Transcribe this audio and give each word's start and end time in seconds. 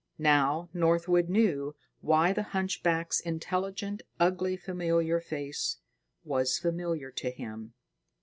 Now 0.17 0.67
Northwood 0.73 1.29
knew 1.29 1.75
why 1.99 2.33
the 2.33 2.41
hunchback's 2.41 3.19
intelligent, 3.19 4.01
ugly 4.19 4.57
face 4.57 5.77
was 6.23 6.57
familiar 6.57 7.11
to 7.11 7.29
him. 7.29 7.75